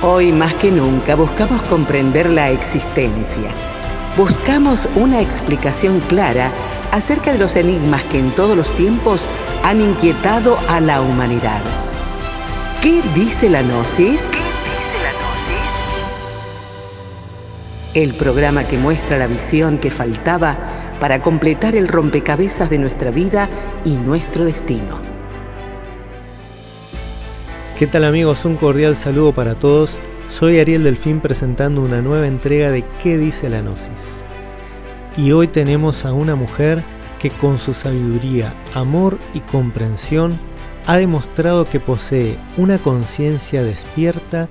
[0.00, 3.50] Hoy más que nunca buscamos comprender la existencia.
[4.16, 6.52] Buscamos una explicación clara
[6.92, 9.28] acerca de los enigmas que en todos los tiempos
[9.64, 11.60] han inquietado a la humanidad.
[12.80, 14.30] ¿Qué dice la Gnosis?
[17.92, 20.56] El programa que muestra la visión que faltaba
[21.00, 23.48] para completar el rompecabezas de nuestra vida
[23.84, 25.07] y nuestro destino.
[27.78, 28.44] ¿Qué tal amigos?
[28.44, 30.00] Un cordial saludo para todos.
[30.26, 34.26] Soy Ariel Delfín presentando una nueva entrega de ¿Qué dice la Gnosis?
[35.16, 36.82] Y hoy tenemos a una mujer
[37.20, 40.40] que con su sabiduría, amor y comprensión
[40.86, 44.48] ha demostrado que posee una conciencia despierta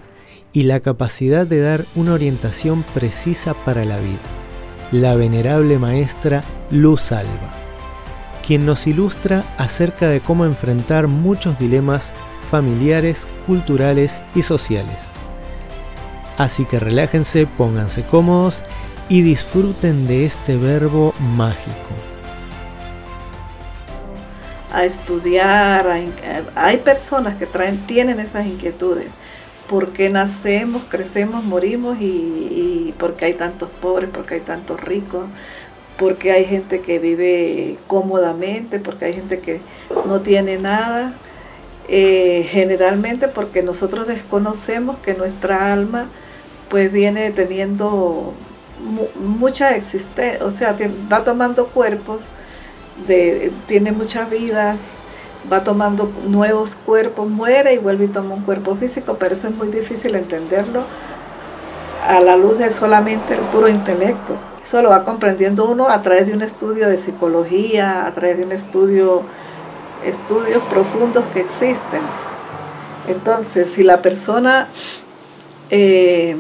[0.54, 4.23] y la capacidad de dar una orientación precisa para la vida.
[4.94, 7.54] La venerable maestra Luz Alba,
[8.48, 12.14] quien nos ilustra acerca de cómo enfrentar muchos dilemas
[12.50, 15.04] familiares, culturales y sociales.
[16.38, 18.64] Así que relájense, pónganse cómodos
[19.09, 21.73] y disfruten de este verbo mágico.
[24.72, 25.88] A estudiar,
[26.56, 29.08] hay personas que traen, tienen esas inquietudes.
[29.70, 34.42] ¿Por qué nacemos, crecemos, morimos y, y por qué hay tantos pobres, por qué hay
[34.42, 35.25] tantos ricos?
[35.98, 39.59] porque hay gente que vive cómodamente, porque hay gente que
[40.06, 41.14] no tiene nada.
[41.90, 46.08] Eh, generalmente porque nosotros desconocemos que nuestra alma
[46.70, 48.34] pues viene teniendo
[49.16, 50.76] mucha existencia, o sea,
[51.12, 52.24] va tomando cuerpos,
[53.68, 54.80] tiene muchas vidas,
[55.52, 59.56] va tomando nuevos cuerpos, muere y vuelve y toma un cuerpo físico, pero eso es
[59.56, 60.84] muy difícil entenderlo
[62.06, 64.34] a la luz de solamente el puro intelecto.
[64.62, 68.44] Eso lo va comprendiendo uno a través de un estudio de psicología, a través de
[68.44, 69.22] un estudio
[70.06, 72.02] estudios profundos que existen.
[73.08, 74.67] Entonces, si la persona
[75.70, 76.36] eh,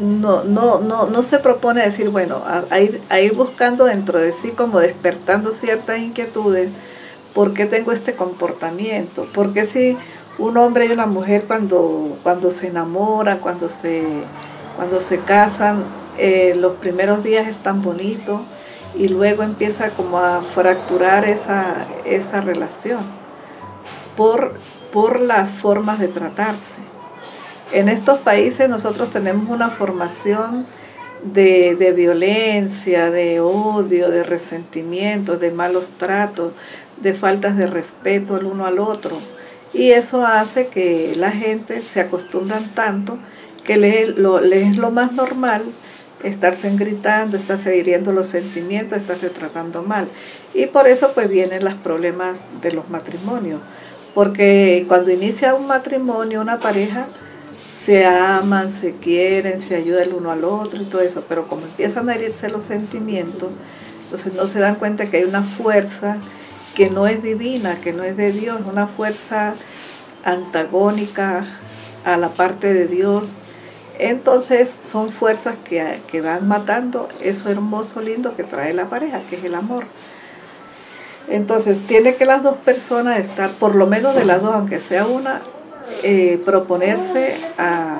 [0.00, 4.32] no, no, no, no, se propone decir, bueno, a, ir, a, ir, buscando dentro de
[4.32, 6.70] sí, como despertando ciertas inquietudes,
[7.34, 9.26] ¿por qué tengo este comportamiento?
[9.32, 9.96] ¿Por qué si
[10.38, 14.04] un hombre y una mujer cuando, cuando se enamoran, cuando se,
[14.76, 15.82] cuando se casan,
[16.18, 18.40] eh, los primeros días están bonitos?
[18.96, 23.00] Y luego empieza como a fracturar esa, esa relación
[24.16, 24.54] por,
[24.92, 26.80] por las formas de tratarse.
[27.72, 30.66] En estos países nosotros tenemos una formación
[31.22, 36.52] de, de, violencia, de odio, de resentimiento, de malos tratos,
[37.02, 39.18] de faltas de respeto el uno al otro.
[39.72, 43.18] Y eso hace que la gente se acostumbran tanto
[43.64, 45.62] que le, es lo más normal
[46.22, 50.08] estarse gritando, estarse hiriendo los sentimientos, estarse tratando mal.
[50.54, 53.60] Y por eso pues vienen los problemas de los matrimonios.
[54.14, 57.06] Porque cuando inicia un matrimonio, una pareja,
[57.84, 61.66] se aman, se quieren, se ayuda el uno al otro y todo eso, pero como
[61.66, 63.50] empiezan a herirse los sentimientos,
[64.04, 66.16] entonces no se dan cuenta que hay una fuerza
[66.74, 69.54] que no es divina, que no es de Dios, una fuerza
[70.24, 71.46] antagónica
[72.04, 73.30] a la parte de Dios,
[73.98, 79.44] entonces son fuerzas que, van matando eso hermoso, lindo que trae la pareja, que es
[79.44, 79.84] el amor.
[81.28, 85.06] Entonces tiene que las dos personas estar, por lo menos de las dos, aunque sea
[85.06, 85.40] una,
[86.02, 87.98] eh, proponerse a,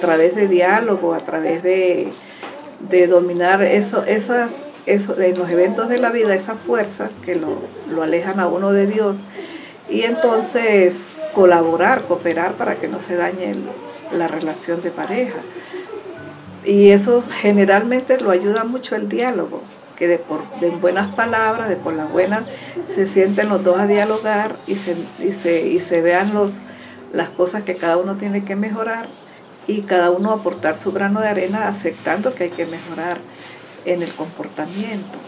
[0.00, 2.12] través de diálogo, a través de,
[3.08, 4.52] dominar eso, esas,
[4.86, 7.56] eso, en los eventos de la vida, esas fuerzas que lo,
[7.90, 9.18] lo alejan a uno de Dios.
[9.88, 10.94] Y entonces
[11.34, 13.54] colaborar, cooperar para que no se dañe
[14.12, 15.38] la relación de pareja.
[16.64, 19.62] Y eso generalmente lo ayuda mucho el diálogo,
[19.96, 22.44] que de, por, de buenas palabras, de por las buenas,
[22.86, 26.52] se sienten los dos a dialogar y se, y se, y se vean los,
[27.12, 29.06] las cosas que cada uno tiene que mejorar
[29.66, 33.18] y cada uno aportar su grano de arena aceptando que hay que mejorar
[33.84, 35.18] en el comportamiento,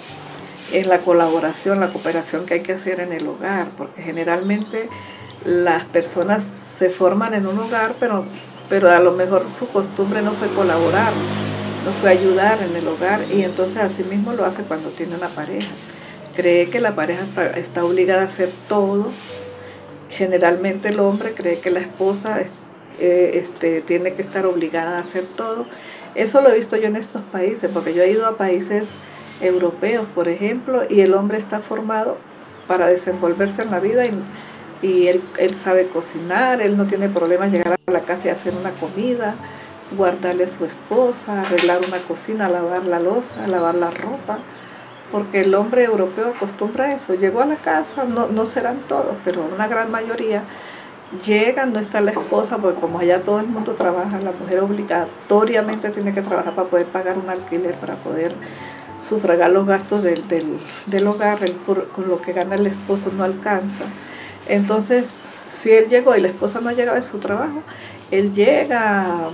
[0.72, 4.88] en la colaboración, la cooperación que hay que hacer en el hogar, porque generalmente
[5.44, 8.24] las personas se forman en un hogar, pero
[8.68, 11.12] pero a lo mejor su costumbre no fue colaborar,
[11.84, 15.28] no fue ayudar en el hogar y entonces así mismo lo hace cuando tiene una
[15.28, 15.68] pareja.
[16.34, 17.22] Cree que la pareja
[17.56, 19.08] está, obligada a hacer todo.
[20.10, 22.40] Generalmente el hombre cree que la esposa
[22.98, 25.66] eh, este, tiene que estar obligada a hacer todo.
[26.14, 28.88] Eso lo he visto yo en estos países, porque yo he ido a países
[29.40, 32.16] europeos, por ejemplo, y el hombre está formado
[32.66, 34.06] para desenvolverse en la vida
[34.84, 38.52] y él, él sabe cocinar, él no tiene problema llegar a la casa y hacer
[38.54, 39.34] una comida,
[39.96, 44.40] guardarle a su esposa, arreglar una cocina, lavar la losa, lavar la ropa,
[45.10, 47.14] porque el hombre europeo acostumbra a eso.
[47.14, 50.42] Llegó a la casa, no, no serán todos, pero una gran mayoría
[51.24, 55.88] llegan, no está la esposa, porque como allá todo el mundo trabaja, la mujer obligatoriamente
[55.90, 58.34] tiene que trabajar para poder pagar un alquiler, para poder
[58.98, 63.84] sufragar los gastos del, del, hogar, con lo que gana el esposo no alcanza.
[64.48, 65.08] Entonces,
[65.52, 67.62] si él llegó y la esposa no ha llegado de su trabajo,
[68.10, 69.28] él llega,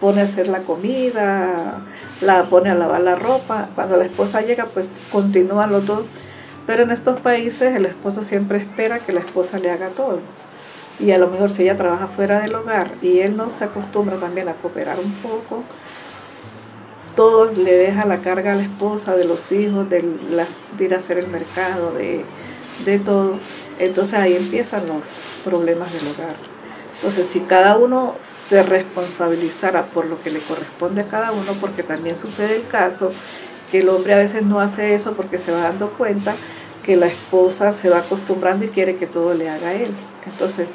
[0.00, 1.80] pone a hacer la comida,
[2.20, 3.68] la pone a lavar la ropa.
[3.74, 6.06] Cuando la esposa llega, pues continúan los dos.
[6.66, 10.20] Pero en estos países el esposo siempre espera que la esposa le haga todo.
[11.00, 14.16] Y a lo mejor si ella trabaja fuera del hogar y él no se acostumbra
[14.16, 15.62] también a cooperar un poco,
[17.14, 20.04] todo le deja la carga a la esposa, de los hijos, de,
[20.78, 22.24] ir a hacer el mercado, de,
[22.84, 23.38] de todo.
[23.78, 25.04] Entonces ahí empiezan los
[25.44, 26.36] problemas del hogar.
[26.96, 31.84] Entonces, si cada uno se responsabilizara por lo que le corresponde a cada uno, porque
[31.84, 33.12] también sucede el caso
[33.70, 36.34] que el hombre a veces no hace eso porque se va dando cuenta
[36.84, 39.90] que la esposa se va acostumbrando y quiere que todo le haga él.
[40.26, 40.66] Entonces,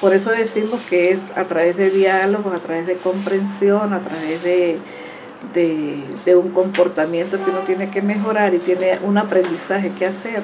[0.00, 4.42] por eso decimos que es a través de diálogo, a través de comprensión, a través
[4.42, 4.78] de,
[5.54, 10.42] de, un comportamiento que uno tiene que mejorar y tiene un aprendizaje que hacer,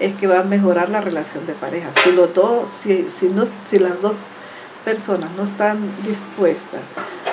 [0.00, 1.90] es que va a mejorar la relación de pareja.
[1.92, 2.10] Si,
[2.76, 4.14] si, si, no, si las dos
[4.84, 6.80] personas no están dispuestas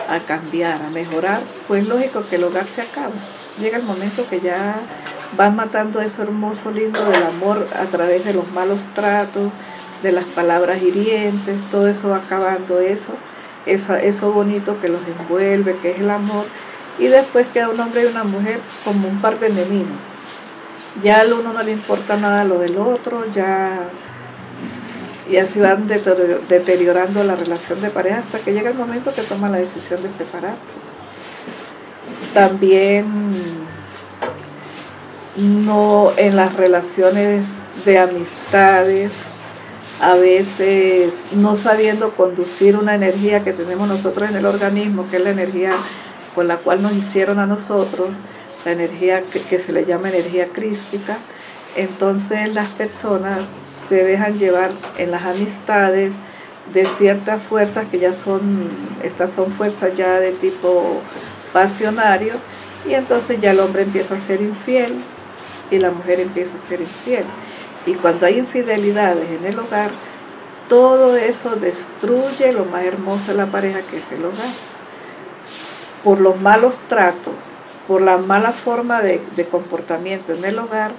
[0.09, 3.13] a cambiar, a mejorar, pues lógico que el hogar se acaba.
[3.59, 4.75] Llega el momento que ya
[5.37, 9.51] van matando eso hermoso, lindo del amor a través de los malos tratos,
[10.01, 13.13] de las palabras hirientes, todo eso va acabando eso,
[13.65, 16.45] eso, eso bonito que los envuelve, que es el amor,
[16.99, 20.12] y después queda un hombre y una mujer como un par de enemigos.
[21.01, 23.89] Ya al uno no le importa nada lo del otro, ya
[25.29, 29.49] y así van deteriorando la relación de pareja hasta que llega el momento que toma
[29.49, 30.77] la decisión de separarse.
[32.33, 33.33] También
[35.37, 37.45] no en las relaciones
[37.85, 39.11] de amistades,
[40.01, 45.23] a veces no sabiendo conducir una energía que tenemos nosotros en el organismo, que es
[45.23, 45.71] la energía
[46.35, 48.09] con la cual nos hicieron a nosotros,
[48.65, 51.17] la energía que, se le llama energía crística,
[51.75, 53.39] entonces las personas
[53.89, 56.11] se dejan llevar en las amistades
[56.73, 58.69] de ciertas fuerzas que ya son,
[59.03, 61.01] estas son fuerzas ya de tipo
[61.51, 62.33] pasionario,
[62.87, 64.93] y entonces ya el hombre empieza a ser infiel
[65.71, 67.23] y la mujer empieza a ser infiel.
[67.85, 69.89] Y cuando hay infidelidades en el hogar,
[70.69, 74.47] todo eso destruye lo más hermoso de la pareja que es el hogar.
[76.03, 77.32] Por los malos tratos,
[77.87, 80.91] por la mala forma de, de comportamiento en el hogar,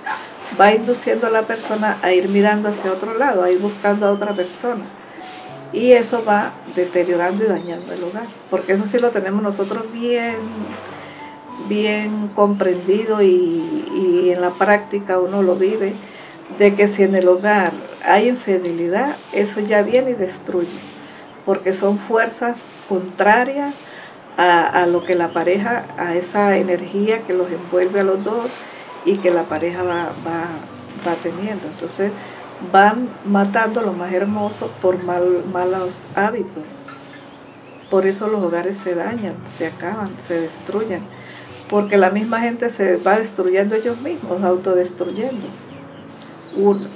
[0.61, 4.13] va induciendo a la persona a ir mirando hacia otro lado, a ir buscando a
[4.13, 4.85] otra persona.
[5.73, 10.37] Y eso va deteriorando y dañando el hogar, porque eso sí lo tenemos nosotros bien,
[11.69, 15.95] bien comprendido y, y en la práctica uno lo vive,
[16.59, 17.73] de que si en el hogar
[18.05, 20.79] hay infidelidad, eso ya viene y destruye,
[21.45, 22.59] porque son fuerzas
[22.89, 23.75] contrarias
[24.37, 28.51] a, a, lo que la pareja, a esa energía que los envuelve a los dos,
[29.05, 31.67] y que la pareja va, va, teniendo.
[31.67, 32.11] Entonces
[32.73, 36.63] van matando lo más hermoso por mal, malos hábitos.
[37.91, 41.03] Por eso los hogares se dañan, se acaban, se destruyen.
[41.69, 45.47] Porque la misma gente se va destruyendo ellos mismos, autodestruyendo.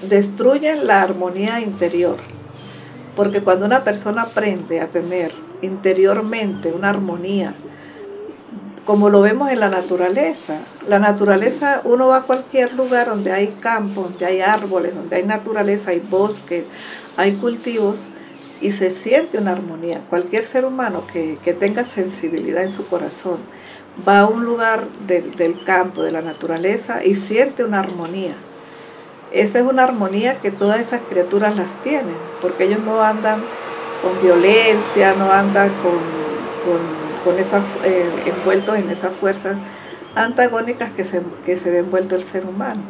[0.02, 2.16] Destruyen la armonía interior.
[3.18, 7.52] Porque cuando una persona aprende a tener interiormente una armonía,
[8.84, 10.60] como lo vemos en la naturaleza.
[10.88, 15.24] La naturaleza, uno va a cualquier lugar donde hay campos, donde hay árboles, donde hay
[15.24, 16.62] naturaleza, hay bosques,
[17.16, 18.06] hay cultivos
[18.60, 20.00] y se siente una armonía.
[20.08, 23.38] Cualquier ser humano que, tenga sensibilidad en su corazón
[24.08, 28.36] va a un lugar del campo, de la naturaleza y siente una armonía.
[29.32, 33.40] Esa es una armonía que todas esas criaturas las tienen, porque ellos no andan
[34.02, 36.18] con violencia, no andan con
[37.24, 39.56] con esas, eh, envueltos en esas fuerzas
[40.14, 42.82] antagónicas que se, que se ve envuelto el ser humano.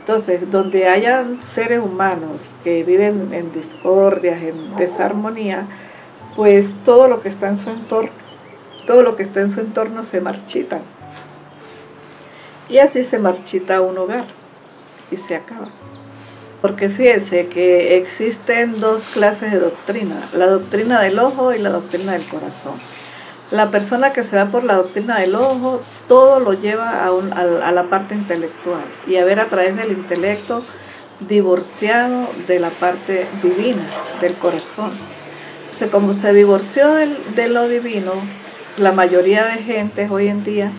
[0.00, 5.66] Entonces, donde hayan seres humanos que viven en discordias, en desarmonía,
[6.36, 8.12] pues todo lo que está en su entorno,
[8.86, 10.78] todo lo que está en su entorno se marchita.
[12.68, 14.24] Y así se marchita un hogar
[15.10, 15.68] y se acaba.
[16.62, 22.12] Porque fíjese que existen dos clases de doctrina, la doctrina del ojo y la doctrina
[22.12, 22.74] del corazón.
[23.50, 27.84] La persona que se va por la doctrina del ojo, todo lo lleva a, la
[27.84, 30.62] parte intelectual y a ver a través del intelecto
[31.20, 33.86] divorciado de la parte divina,
[34.20, 34.90] del corazón.
[34.90, 38.12] O como se divorció de lo divino,
[38.78, 40.72] la mayoría de gente hoy en día,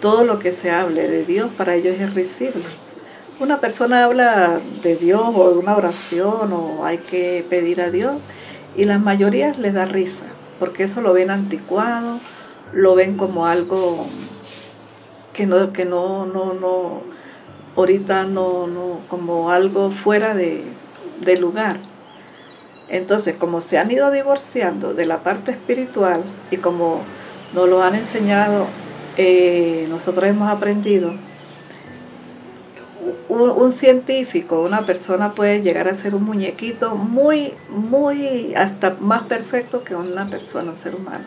[0.00, 2.64] todo lo que se hable de Dios para ellos es risible.
[3.42, 8.14] Una persona habla de Dios o de una oración o hay que pedir a Dios
[8.76, 10.26] y la mayoría les da risa,
[10.60, 12.20] porque eso lo ven anticuado,
[12.72, 14.06] lo ven como algo
[15.32, 17.02] que no, que no, no, no,
[17.76, 20.64] ahorita no, no, como algo fuera de,
[21.40, 21.78] lugar.
[22.88, 27.00] Entonces, como se han ido divorciando de la parte espiritual y como
[27.54, 28.66] nos lo han enseñado,
[29.16, 31.14] eh, nosotros hemos aprendido,
[33.28, 39.82] un, científico, una persona puede llegar a ser un muñequito muy, muy, hasta más perfecto
[39.84, 41.24] que una persona, un ser humano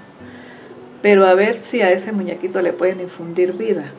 [1.05, 3.91] pero a ver si a ese muñequito le pueden infundir vida.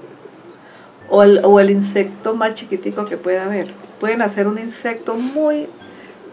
[1.08, 3.68] O el, insecto más chiquitico que pueda haber.
[4.00, 5.68] Pueden hacer un insecto muy,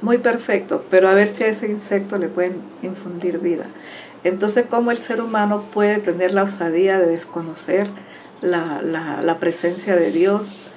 [0.01, 3.65] muy perfecto, pero a ver si a ese insecto le pueden infundir vida.
[4.23, 7.85] Entonces, ¿cómo el ser humano puede tener la osadía de desconocer
[8.41, 10.71] la, presencia de Dios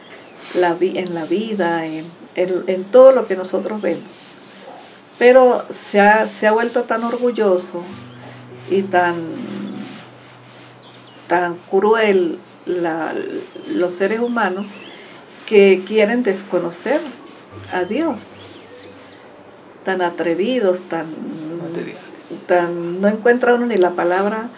[0.55, 4.05] la, en la vida, en, en, todo lo que nosotros vemos?
[5.19, 7.83] Pero se ha, se ha vuelto tan orgulloso
[8.71, 9.17] y tan
[11.29, 14.67] tan cruel los seres humanos
[15.47, 17.01] que quieren desconocer
[17.73, 18.33] a Dios.
[19.85, 21.07] Tan atrevidos, tan,
[22.47, 24.49] tan no encuentra uno ni la palabra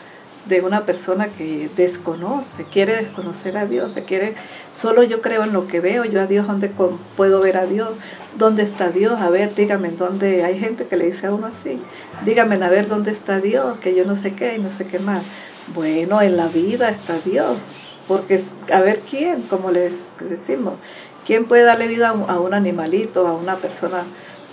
[0.49, 4.35] de una persona que desconoce, quiere desconocer a Dios, se quiere,
[4.73, 6.71] solo yo creo en lo que veo, yo a Dios, ¿dónde
[7.17, 7.91] puedo ver a Dios?
[8.37, 9.21] ¿Dónde está Dios?
[9.21, 10.45] A ver, dígame, ¿dónde?
[10.45, 11.81] Hay gente que le dice a uno así,
[12.25, 13.79] dígame, a ver, ¿dónde está Dios?
[13.79, 15.23] Que yo no sé qué y no sé qué más.
[15.75, 17.73] Bueno, en la vida está Dios,
[18.07, 18.41] porque
[18.73, 20.75] a ver quién, como les decimos,
[21.27, 24.05] quién puede darle vida a un animalito, a una persona,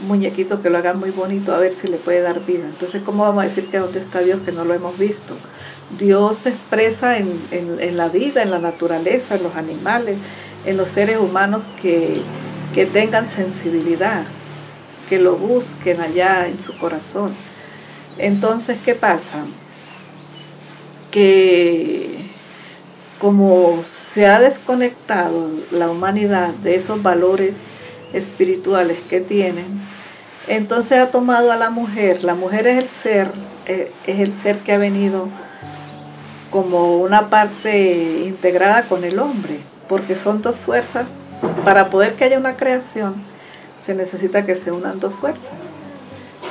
[0.02, 2.66] muñequito que lo haga muy bonito, a ver si le puede dar vida.
[2.66, 5.36] Entonces, ¿cómo vamos a decir que dónde está Dios que no lo hemos visto?
[5.98, 10.18] Dios se expresa en, en, la vida, en la naturaleza, en los animales,
[10.66, 12.22] en los seres humanos que,
[12.74, 14.24] que tengan sensibilidad,
[15.10, 17.34] que lo busquen allá en su corazón.
[18.18, 19.46] Entonces, ¿qué pasa?
[21.16, 22.10] que
[23.20, 27.56] como se ha desconectado la humanidad de esos valores
[28.12, 29.80] espirituales que tienen,
[30.50, 32.26] entonces ha tomado a la mujer.
[32.26, 33.32] La mujer es el ser,
[33.66, 35.30] eh, es el ser que ha venido
[36.56, 39.60] como una parte integrada con el hombre,
[39.90, 41.10] porque son dos fuerzas.
[41.66, 43.16] Para poder que haya una creación,
[43.86, 45.52] se necesita que se unan dos fuerzas,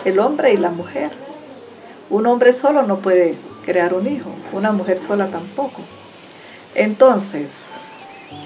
[0.05, 1.11] el hombre y la mujer.
[2.11, 5.81] Un hombre solo no puede crear un hijo, una mujer sola tampoco.
[6.75, 7.51] Entonces,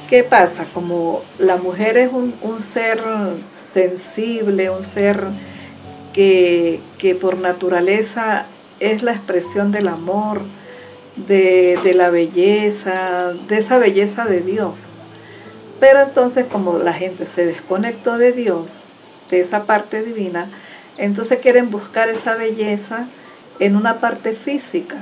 [0.08, 0.64] ¿qué pasa?
[0.72, 3.02] Como la mujer es un, ser
[3.48, 5.24] sensible, un ser
[6.12, 6.80] que,
[7.20, 8.46] por naturaleza
[8.78, 10.42] es la expresión del amor,
[11.26, 14.90] de, de, la belleza, de esa belleza de Dios.
[15.80, 18.82] Pero entonces como la gente se desconectó de Dios,
[19.30, 20.48] de esa parte divina,
[20.96, 23.06] entonces quieren buscar esa belleza
[23.60, 24.96] en una parte física,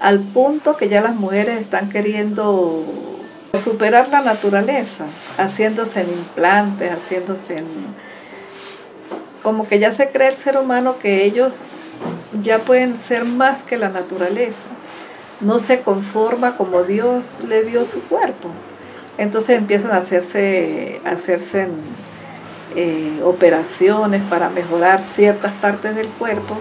[0.00, 2.84] al punto que ya las mujeres están queriendo
[3.62, 5.06] superar la naturaleza,
[5.38, 7.66] haciéndose en implantes, haciéndose en...
[9.42, 11.60] como que ya se cree el ser humano que ellos
[12.42, 14.66] ya pueden ser más que la naturaleza,
[15.40, 18.50] no se conforma como Dios le dio su cuerpo.
[19.18, 21.68] Entonces empiezan a hacerse, a hacerse
[22.74, 26.56] eh, operaciones para mejorar ciertas partes del cuerpo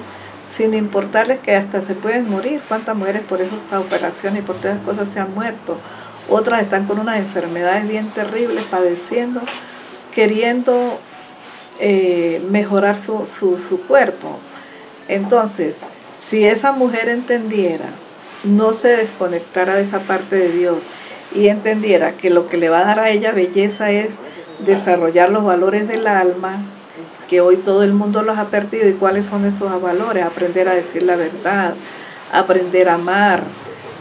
[0.56, 2.62] sin importarles que hasta se pueden morir.
[2.68, 5.77] ¿Cuántas mujeres por esas operaciones y por todas las cosas se han muerto?
[6.30, 9.42] Otras están con unas enfermedades bien terribles, padeciendo,
[10.13, 11.00] queriendo
[11.80, 14.39] eh, mejorar su, su cuerpo.
[15.08, 15.82] Entonces,
[16.24, 17.86] si esa mujer entendiera,
[18.44, 20.86] no se desconectara de esa parte de Dios
[21.34, 24.16] y entendiera que lo que le va a dar a ella belleza es
[24.66, 26.64] desarrollar los valores del alma,
[27.28, 30.74] que hoy todo el mundo los ha perdido y cuáles son esos valores, aprender a
[30.74, 31.74] decir la verdad,
[32.32, 33.44] aprender a amar,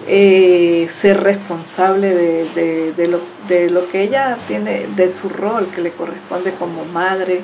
[0.07, 5.91] eh, ser responsable de, lo, de lo que ella tiene, de su rol que le
[5.91, 7.41] corresponde como madre,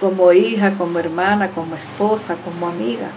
[0.00, 3.08] como hija, como hermana, como esposa, como amiga.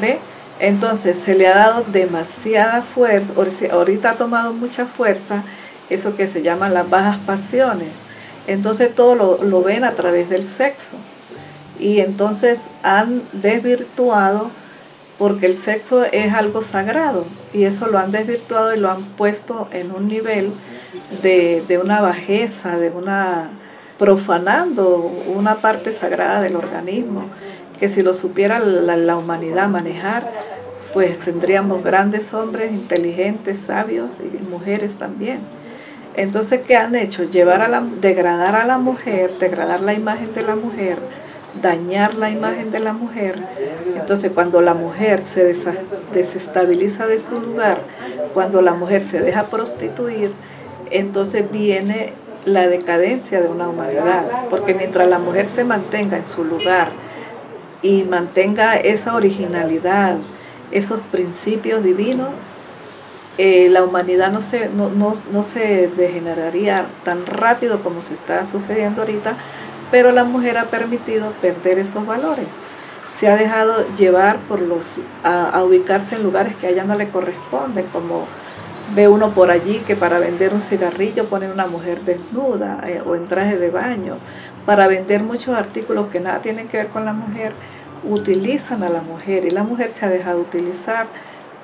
[0.00, 0.18] ¿Ve?
[0.58, 3.32] Entonces se le ha dado demasiada fuerza,
[3.72, 5.42] ahorita ha tomado mucha fuerza
[5.88, 7.88] eso que se llama las bajas pasiones.
[8.46, 10.96] Entonces todo lo, lo ven a través del sexo
[11.78, 14.50] y entonces han desvirtuado
[15.18, 19.68] porque el sexo es algo sagrado y eso lo han desvirtuado y lo han puesto
[19.70, 20.50] en un nivel
[21.22, 23.50] de, una bajeza, de una
[24.00, 27.24] profanando una parte sagrada del organismo,
[27.78, 30.24] que si lo supiera la, humanidad manejar,
[30.94, 35.40] pues tendríamos grandes hombres inteligentes, sabios y mujeres también.
[36.16, 37.24] Entonces, ¿qué han hecho?
[37.24, 40.96] Llevar a la, degradar a la mujer, degradar la imagen de la mujer,
[41.60, 43.38] dañar la imagen de la mujer.
[43.96, 45.54] Entonces, cuando la mujer se
[46.14, 47.82] desestabiliza de su lugar,
[48.32, 50.32] cuando la mujer se deja prostituir,
[50.90, 56.44] entonces viene la decadencia de una humanidad, porque mientras la mujer se mantenga en su
[56.44, 56.88] lugar
[57.82, 60.16] y mantenga esa originalidad,
[60.70, 62.40] esos principios divinos,
[63.38, 69.02] eh, la humanidad no se, no, no se degeneraría tan rápido como se está sucediendo
[69.02, 69.36] ahorita,
[69.90, 72.46] pero la mujer ha permitido perder esos valores.
[73.18, 74.86] Se ha dejado llevar por los,
[75.24, 78.26] a, ubicarse en lugares que a ella no le corresponden, como
[78.94, 83.14] ve uno por allí que para vender un cigarrillo ponen una mujer desnuda eh, o
[83.14, 84.18] en traje de baño.
[84.66, 87.52] Para vender muchos artículos que nada tienen que ver con la mujer,
[88.04, 91.06] utilizan a la mujer y la mujer se ha dejado utilizar,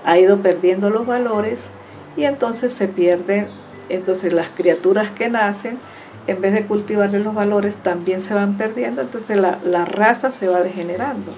[0.04, 1.68] ha ido perdiendo los valores
[2.16, 3.49] y entonces se pierden,
[3.88, 5.78] entonces las criaturas que nacen
[6.26, 10.61] en vez de cultivarle los valores, también se van perdiendo, entonces la, raza se va
[10.61, 11.33] degenerando.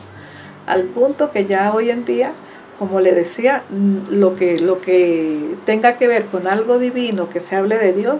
[0.66, 2.32] Al punto que ya hoy en día,
[2.78, 7.40] como le decía, mm, lo que, lo que tenga que ver con algo divino, que
[7.40, 8.18] se hable de Dios,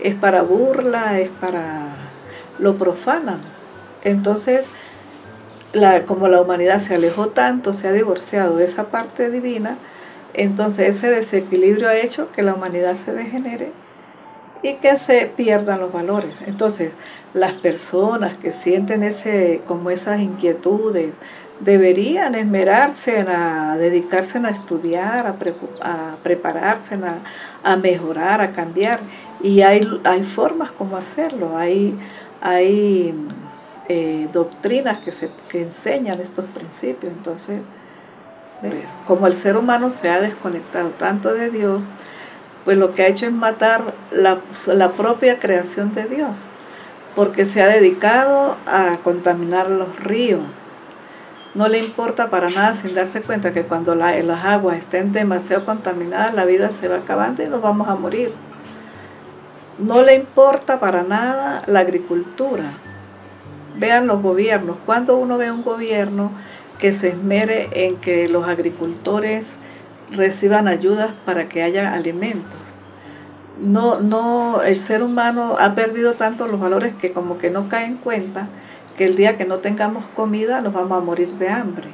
[0.00, 1.96] es para burla, es para
[2.58, 3.40] lo profanan.
[4.02, 4.66] Entonces,
[6.06, 9.76] como la humanidad se alejó tanto, se ha divorciado de esa parte divina,
[10.34, 13.72] entonces ese desequilibrio ha hecho que la humanidad se degenere
[14.62, 16.32] y que se pierdan los valores.
[16.46, 16.92] Entonces,
[17.34, 21.12] las personas que sienten ese, como esas inquietudes
[21.60, 26.98] deberían esmerarse en a dedicarse a estudiar, a, prepararse,
[27.62, 29.00] a, mejorar, a cambiar.
[29.42, 31.98] Y hay, hay formas como hacerlo, hay,
[32.40, 33.14] hay
[33.88, 37.12] eh, doctrinas que, se, que enseñan estos principios.
[37.12, 37.60] Entonces,
[39.06, 41.84] como el ser humano se ha desconectado tanto de Dios,
[42.68, 46.40] pues lo que ha hecho es matar la, la propia creación de Dios,
[47.16, 50.72] porque se ha dedicado a contaminar los ríos.
[51.54, 56.34] No le importa para nada sin darse cuenta que cuando las aguas estén demasiado contaminadas,
[56.34, 58.34] la vida se va acabando y nos vamos a morir.
[59.78, 62.64] No le importa para nada la agricultura.
[63.78, 64.76] Vean los gobiernos.
[64.84, 66.32] Cuando uno ve un gobierno
[66.78, 69.56] que se esmere en que los agricultores
[70.10, 72.74] reciban ayudas para que haya alimentos.
[73.60, 77.86] No, no, el ser humano ha perdido tanto los valores que como que no cae
[77.86, 78.48] en cuenta
[78.96, 81.88] que el día que no tengamos comida nos vamos a morir de hambre.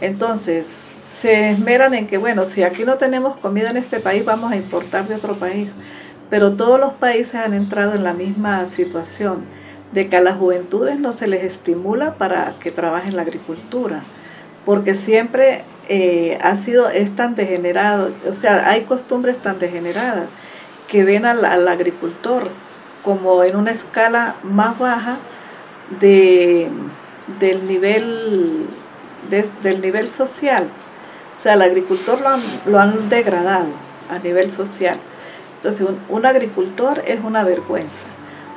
[0.00, 4.52] Entonces, se esmeran en que, bueno, si aquí no tenemos comida en este país, vamos
[4.52, 5.68] a importar de otro país.
[6.30, 9.44] Pero todos los países han entrado en la misma situación,
[9.92, 14.02] de que a las juventudes no se les estimula para que trabajen la agricultura,
[14.64, 20.28] porque siempre eh, ha sido, es tan degenerado, o sea, hay costumbres tan degeneradas
[20.86, 22.46] que ven al, agricultor
[23.02, 25.16] como en una escala más baja
[25.98, 26.68] de,
[27.40, 28.68] del, nivel,
[29.64, 30.68] del nivel social.
[31.34, 33.70] O sea, al agricultor lo han, lo han degradado
[34.08, 34.96] a nivel social.
[35.56, 38.06] Entonces, un agricultor es una vergüenza.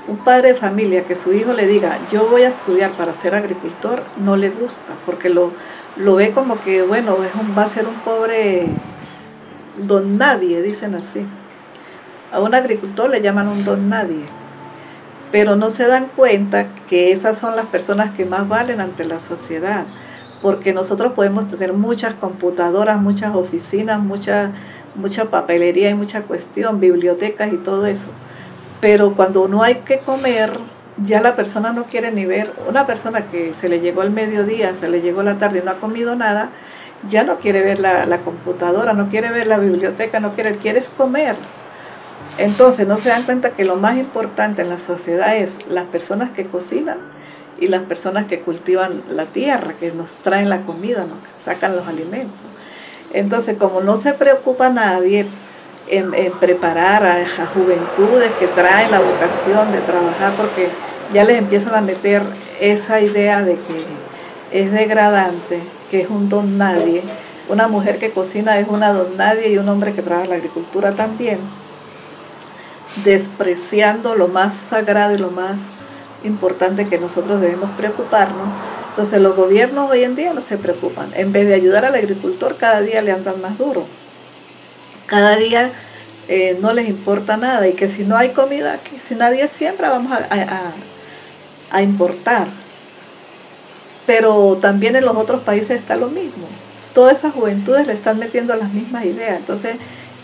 [0.08, 3.34] Un padre de familia que su hijo le diga, yo voy a estudiar para ser
[3.34, 5.52] agricultor, no le gusta, porque lo,
[5.95, 7.17] lo ve como que, bueno,
[7.58, 8.67] va a ser un pobre
[9.77, 11.25] don nadie, dicen así.
[12.32, 14.25] A un agricultor le llaman un don nadie,
[15.32, 19.19] pero no se dan cuenta que esas son las personas que más valen ante la
[19.19, 19.86] sociedad,
[20.41, 24.51] porque nosotros podemos tener muchas computadoras, muchas oficinas, mucha,
[24.95, 28.10] mucha papelería y mucha cuestión, bibliotecas y todo eso,
[28.82, 30.51] pero cuando no hay que comer,
[30.97, 34.75] ya la persona no quiere ni ver, una persona que se le llegó al mediodía,
[34.75, 36.49] se le llegó la tarde y no ha comido nada,
[37.08, 41.36] ya no quiere ver la, computadora, no quiere ver la biblioteca, no quiere, quiere comer.
[42.38, 46.32] Entonces no se dan cuenta que lo más importante en la sociedad es las personas
[46.32, 46.97] que cocinan
[47.60, 51.88] y las personas que cultivan la tierra, que nos traen la comida, nos sacan los
[51.88, 52.34] alimentos.
[53.13, 55.27] Entonces, como no se preocupa nadie
[55.89, 60.69] en, preparar a, a, juventudes que traen la vocación de trabajar porque
[61.13, 62.22] ya les empiezan a meter
[62.60, 67.02] esa idea de que es degradante, que es un don nadie.
[67.50, 70.36] Una mujer que cocina es una don nadie y un hombre que trabaja en la
[70.38, 71.39] agricultura también,
[73.04, 75.60] despreciando lo más sagrado y lo más
[76.24, 78.48] importante que nosotros debemos preocuparnos.
[78.92, 81.10] Entonces los gobiernos hoy en día no se preocupan.
[81.16, 83.86] En vez de ayudar al agricultor, cada día le andan más duro
[85.13, 85.72] cada día
[86.28, 89.89] eh, no les importa nada y que si no hay comida, que si nadie siembra,
[89.89, 90.72] vamos a,
[91.82, 92.48] importar.
[94.06, 96.48] Pero también en los otros países está lo mismo.
[96.94, 99.40] Todas esas juventudes le están metiendo las mismas ideas.
[99.40, 99.78] Entonces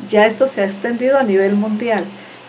[0.08, 2.04] ya esto se ha extendido a nivel mundial.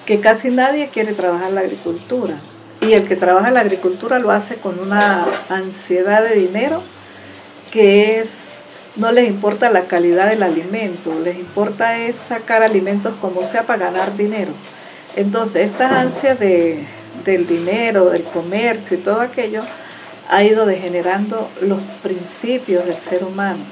[0.07, 2.35] que casi nadie quiere trabajar la agricultura.
[2.81, 6.83] Y el que trabaja la agricultura lo hace con una ansiedad de dinero
[7.71, 8.29] que es,
[8.97, 13.91] no les importa la calidad del alimento, les importa es sacar alimentos como sea para
[13.91, 14.53] ganar dinero.
[15.17, 16.87] Entonces, esta ansia de,
[17.25, 19.63] del dinero, del comercio y todo aquello
[20.29, 23.65] ha ido degenerando los principios del ser humano.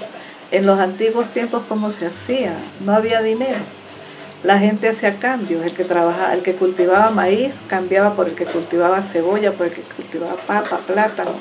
[0.50, 2.54] En los antiguos tiempos, ¿cómo se hacía?
[2.84, 3.60] No había dinero.
[4.42, 5.64] La gente hacía cambios.
[5.64, 9.72] El que, trabajaba, el que cultivaba maíz cambiaba por el que cultivaba cebolla, por el
[9.72, 11.32] que cultivaba papa, plátano.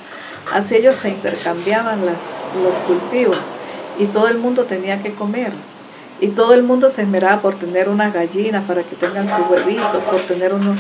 [0.54, 3.38] Así ellos se intercambiaban los cultivos
[4.00, 5.52] y todo el mundo tenía que comer.
[6.20, 10.04] Y todo el mundo se esmeraba por tener unas gallinas para que tengan sus huevitos,
[10.10, 10.78] por tener un,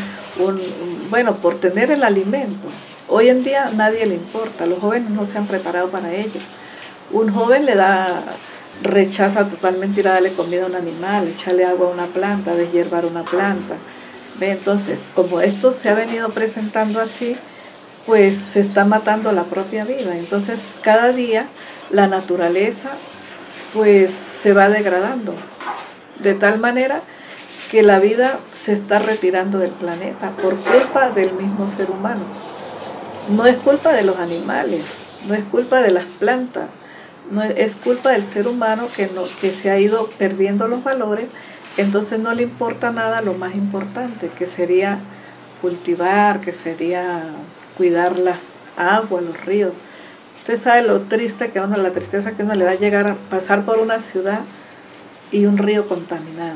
[1.09, 2.67] bueno, por tener el alimento.
[3.07, 6.39] Hoy en día nadie le importa, los jóvenes no se han preparado para ello.
[7.11, 8.23] Un joven le da,
[8.81, 13.05] rechaza totalmente ir a darle comida a un animal, echarle agua a una planta, deshiervar
[13.05, 13.75] una planta.
[14.39, 14.51] ¿Ve?
[14.51, 17.37] Entonces, como esto se ha venido presentando así,
[18.07, 20.17] pues se está matando la propia vida.
[20.17, 21.45] Entonces, cada día
[21.91, 22.91] la naturaleza
[23.73, 25.35] pues se va degradando
[26.19, 27.01] de tal manera
[27.71, 32.23] que la vida se está retirando del planeta por culpa del mismo ser humano.
[33.29, 34.83] No es culpa de los animales,
[35.27, 36.67] no es culpa de las plantas,
[37.29, 41.27] no es culpa del ser humano que, no, que se ha ido perdiendo los valores,
[41.75, 44.99] entonces no le importa nada lo más importante, que sería
[45.61, 47.25] cultivar, que sería
[47.75, 48.39] cuidar las
[48.77, 49.73] aguas, los ríos.
[50.47, 53.65] Usted sabe lo triste que uno, la tristeza que uno le da llegar a pasar
[53.65, 54.39] por una ciudad
[55.29, 56.55] y un río contaminado.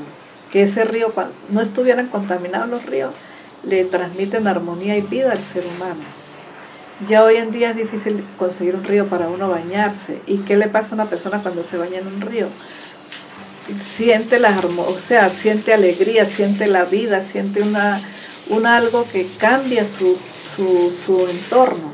[0.49, 3.11] Que ese río, cuando no estuvieran contaminados los ríos,
[3.65, 5.99] le transmiten armonía y vida al ser humano.
[7.09, 10.21] Ya hoy en día es difícil conseguir un río para uno bañarse.
[10.25, 12.47] ¿Y qué le pasa a una persona cuando se baña en un río?
[13.81, 17.99] Siente la o sea, siente alegría, siente la vida, siente una,
[18.47, 20.17] un algo que cambia su,
[20.55, 21.90] su, su entorno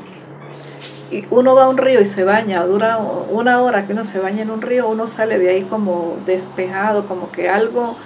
[1.10, 4.18] y uno va a un río y se baña, dura una hora que uno se
[4.18, 7.96] baña en un río, uno sale de ahí como despejado, como que algo,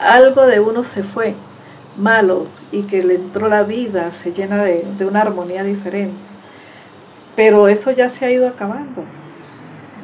[0.00, 1.34] algo de uno se fue
[1.98, 6.16] malo y que le entró la vida, se llena de, una armonía diferente.
[7.34, 9.04] Pero eso ya se ha ido acabando.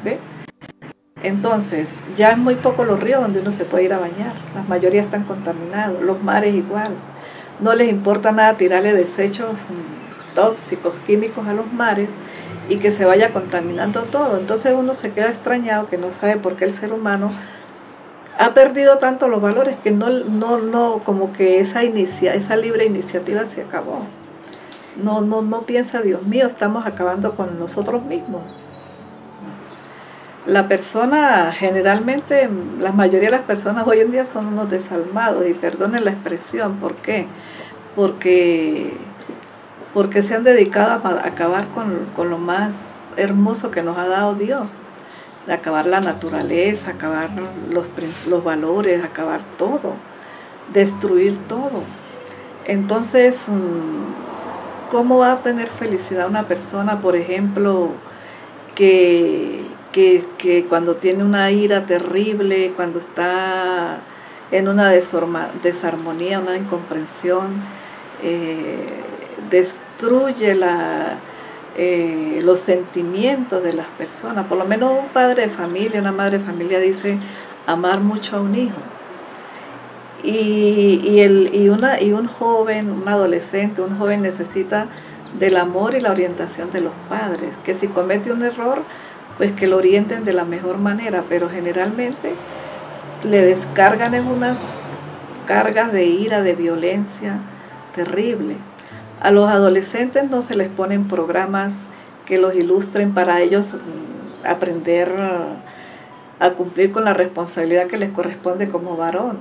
[0.04, 0.18] ¿Ve?
[1.22, 4.34] Entonces, ya es muy poco los ríos donde uno se puede ir a bañar.
[4.54, 6.92] La mayoría están contaminados, los mares igual.
[7.60, 9.68] No les importa nada tirarle desechos
[10.34, 12.08] tóxicos, químicos a los mares
[12.72, 14.38] y que se vaya contaminando todo.
[14.38, 17.30] Entonces uno se queda extrañado que no sabe por qué el ser humano
[18.38, 22.86] ha perdido tanto los valores que no, no, no, como que esa, inicia, esa libre
[22.86, 24.06] iniciativa se acabó.
[24.96, 28.40] No, no, no piensa, Dios mío, estamos acabando con nosotros mismos.
[30.46, 32.48] La persona, generalmente,
[32.80, 36.76] la mayoría de las personas hoy en día son unos desalmados, y perdonen la expresión,
[36.76, 37.26] ¿por qué?
[37.94, 38.96] Porque
[39.94, 42.74] porque se han dedicado a acabar con, lo más
[43.16, 44.82] hermoso que nos ha dado Dios,
[45.48, 47.30] acabar la naturaleza, acabar
[47.70, 47.86] los,
[48.26, 49.94] los valores, acabar todo,
[50.72, 51.82] destruir todo.
[52.64, 57.90] Entonces, mm, ¿cómo va a tener felicidad una persona, por ejemplo,
[58.74, 63.98] que, que, cuando tiene una ira terrible, cuando está
[64.50, 67.62] en una desarmonía, una incomprensión,
[68.22, 69.02] eh,
[69.52, 70.58] destruye
[71.76, 74.46] eh, los sentimientos de las personas.
[74.46, 77.18] Por lo menos un padre de familia, una madre de familia dice
[77.66, 78.80] amar mucho a un hijo.
[80.24, 84.86] Y, el, y, una, y un joven, un adolescente, un joven necesita
[85.38, 88.82] del amor y la orientación de los padres, que si comete un error,
[89.36, 92.34] pues que lo orienten de la mejor manera, pero generalmente
[93.24, 94.58] le descargan en unas
[95.46, 97.38] cargas de ira, de violencia
[97.96, 98.56] terrible.
[99.22, 101.74] A los adolescentes no se les ponen programas
[102.26, 105.12] que los ilustren para ellos mm, aprender
[106.40, 109.38] a cumplir con la responsabilidad que les corresponde como varón.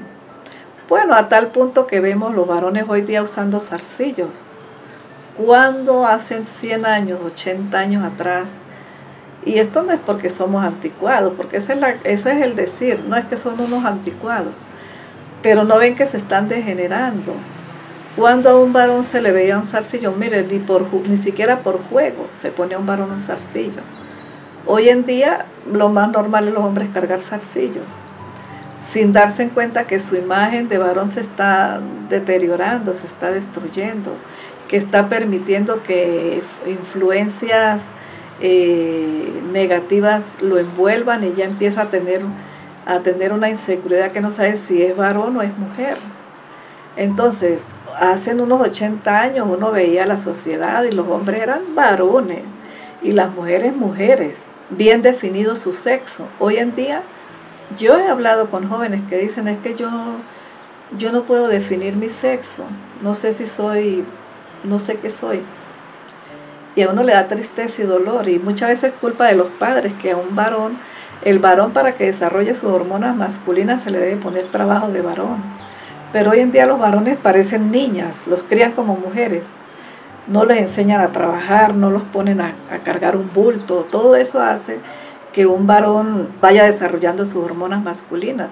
[0.87, 4.45] Bueno, a tal punto que vemos los varones hoy día usando zarcillos.
[5.35, 8.49] Cuando hacen 100 años, 80 años atrás,
[9.43, 13.15] y esto no es porque somos anticuados, porque ese es, ese es el decir, no
[13.15, 14.61] es que son unos anticuados,
[15.41, 17.33] pero no ven que se están degenerando.
[18.15, 21.81] Cuando a un varón se le veía un zarcillo, mire, ni, por, ni siquiera por
[21.83, 23.81] juego se pone a un varón un zarcillo.
[24.65, 27.85] Hoy en día lo más normal es los hombres cargar zarcillos,
[28.81, 34.11] sin darse en cuenta que su imagen de varón se está deteriorando, se está destruyendo,
[34.67, 37.91] que está permitiendo que influencias
[38.41, 42.23] eh, negativas lo envuelvan y ya empieza a tener,
[42.85, 45.95] a tener una inseguridad que no sabe si es varón o es mujer.
[46.95, 47.67] Entonces,
[47.99, 52.41] hace unos 80 años uno veía la sociedad y los hombres eran varones
[53.01, 56.27] y las mujeres mujeres, bien definido su sexo.
[56.39, 57.01] Hoy en día
[57.79, 59.89] yo he hablado con jóvenes que dicen es que yo,
[60.97, 62.63] yo no puedo definir mi sexo,
[63.01, 64.03] no sé si soy,
[64.65, 65.41] no sé qué soy.
[66.75, 69.47] Y a uno le da tristeza y dolor y muchas veces es culpa de los
[69.47, 70.77] padres que a un varón,
[71.23, 75.70] el varón para que desarrolle sus hormonas masculinas se le debe poner trabajo de varón.
[76.13, 79.47] Pero hoy en día los varones parecen niñas, los crían como mujeres
[80.27, 84.79] no les enseñan a trabajar, no los ponen a, cargar un bulto, todo eso hace
[85.33, 88.49] que un varón vaya desarrollando sus hormonas masculinas.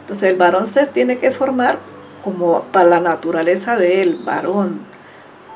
[0.00, 1.78] Entonces el varón se tiene que formar
[2.24, 4.80] como para la naturaleza de él, varón,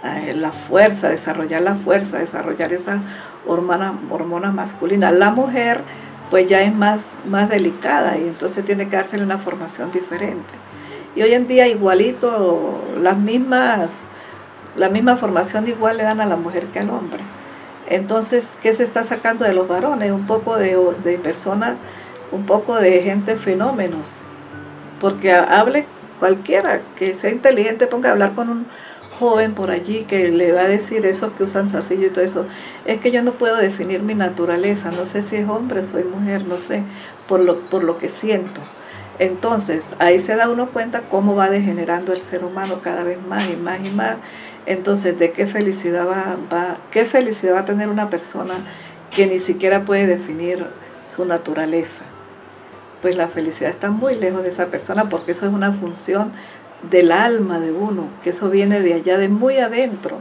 [0.05, 3.01] eh, la fuerza, desarrollar la fuerza, desarrollar esas
[3.47, 5.15] hormonas, hormonas masculinas.
[5.15, 5.81] La mujer
[6.31, 10.51] pues ya es más, más delicada y entonces tiene que dársele una formación diferente.
[11.17, 13.91] Y hoy en día igualito las mismas
[14.77, 17.21] la misma formación igual le dan a la mujer que al hombre.
[17.89, 20.11] Entonces, ¿qué se está sacando de los varones?
[20.11, 21.77] Un poco de, de personas,
[22.33, 24.23] un poco de gente fenómenos.
[25.01, 25.87] Porque hable
[26.19, 28.67] cualquiera que sea inteligente, ponga a hablar con un
[29.19, 32.47] joven por allí que le va a decir esos que usan zarcillo y todo eso.
[32.85, 36.47] Es que yo no puedo definir mi naturaleza, no sé si es hombre soy mujer,
[36.47, 36.83] no sé,
[37.29, 38.61] por lo, por lo que siento.
[39.19, 43.49] Entonces, ahí se da uno cuenta cómo va degenerando el ser humano cada vez más
[43.49, 44.17] y más y más.
[44.67, 48.55] Entonces, ¿de qué felicidad va, va, qué felicidad va a tener una persona
[49.11, 50.67] que ni siquiera puede definir
[51.07, 52.03] su naturaleza?
[53.03, 56.33] Pues la felicidad está muy lejos de esa persona porque eso es una función
[56.91, 60.21] del alma de uno, que eso viene de allá, de muy adentro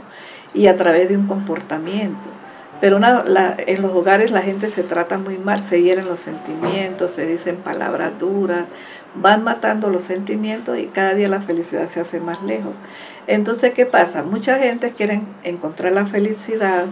[0.52, 2.30] y a través de un comportamiento.
[2.84, 7.24] Pero en los hogares la gente se trata muy mal, se hieren los sentimientos, se
[7.24, 8.66] dicen palabras duras,
[9.14, 12.74] van matando los sentimientos y cada día la felicidad se hace más lejos.
[13.26, 14.22] Entonces, ¿qué pasa?
[14.22, 16.84] Mucha gente quiere encontrar la felicidad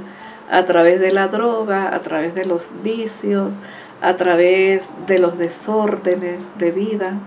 [0.51, 3.55] a través de la droga, a través de los vicios,
[4.01, 7.19] a través de los desórdenes de vida.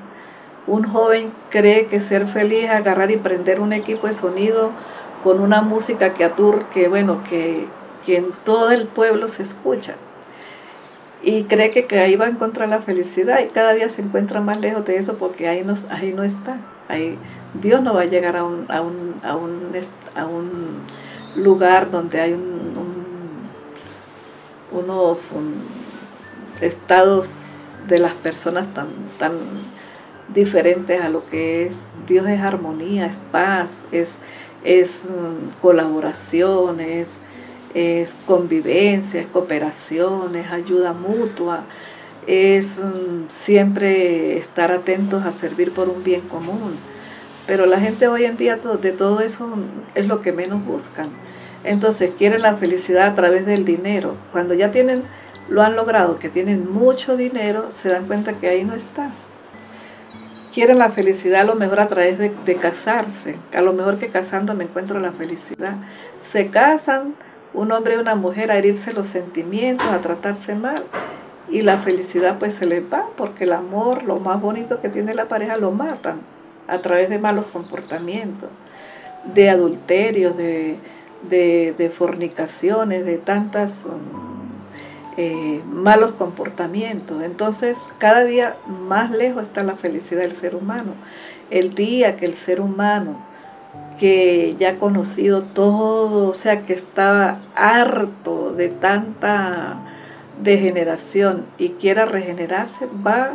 [0.65, 4.71] Un joven cree que ser feliz es agarrar y prender un equipo de sonido
[5.23, 7.67] con una música que atur, que bueno, que
[8.05, 9.95] que en todo el pueblo se escucha.
[11.23, 14.59] Y cree que, ahí va a encontrar la felicidad y cada día se encuentra más
[14.59, 16.57] lejos de eso porque ahí no, ahí no está.
[16.87, 17.17] Ahí,
[17.61, 19.71] Dios no va a llegar a un, a un, a un,
[20.15, 20.83] a un
[21.35, 22.37] lugar donde hay
[24.71, 25.35] unos
[26.61, 28.87] estados de las personas tan,
[29.17, 29.33] tan
[30.33, 31.75] diferentes a lo que es.
[32.07, 34.09] Dios es armonía, es paz, es,
[34.63, 37.19] es mm, colaboración, es
[37.75, 41.65] es convivencia, es cooperación, es ayuda mutua,
[42.25, 46.75] es mm, siempre estar atentos a servir por un bien común.
[47.45, 49.49] Pero la gente hoy en día de todo eso
[49.93, 51.09] es lo que menos buscan.
[51.65, 54.15] Entonces quieren la felicidad a través del dinero.
[54.31, 55.03] Cuando ya tienen,
[55.49, 59.11] lo han logrado, que tienen mucho dinero, se dan cuenta que ahí no está.
[60.53, 63.35] Quieren la felicidad a lo mejor a través de casarse.
[63.53, 65.75] A lo mejor que casando me encuentro la felicidad.
[66.21, 67.13] Se casan,
[67.55, 70.83] un hombre y una mujer a herirse los sentimientos, a tratarse mal.
[71.49, 75.13] Y la felicidad pues se les va porque el amor, lo más bonito que tiene
[75.13, 76.19] la pareja, lo matan
[76.67, 78.49] a través de malos comportamientos,
[79.33, 80.79] de adulterios, de,
[81.95, 87.21] fornicaciones, de tantas um, eh, malos comportamientos.
[87.21, 88.55] Entonces cada día
[88.87, 90.93] más lejos está la felicidad del ser humano.
[91.51, 93.17] El día que el ser humano
[93.99, 99.77] que ya ha conocido todo, o sea, que estaba harto de tanta
[100.41, 103.31] degeneración y quiera regenerarse, va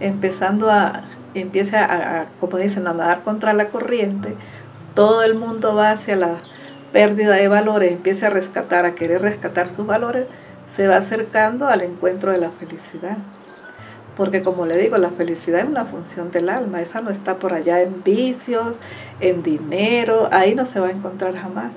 [0.00, 4.34] empezando a, empieza a, como dicen, a nadar contra la corriente,
[4.94, 6.38] todo el mundo va hacia la
[6.92, 10.26] pérdida de valores, empieza a rescatar, a querer rescatar sus valores,
[10.66, 13.18] se va acercando al encuentro de la felicidad.
[14.16, 17.54] Porque como le digo, la felicidad es una función del alma, esa no está por
[17.54, 18.78] allá en vicios,
[19.20, 21.72] en dinero, ahí no se va a encontrar jamás.